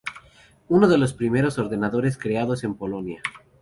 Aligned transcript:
Uno 0.69 0.87
de 0.87 0.97
los 0.97 1.13
primeros 1.13 1.59
ordenadores 1.59 2.17
creados 2.17 2.63
en 2.63 2.73
Polonia. 2.73 3.21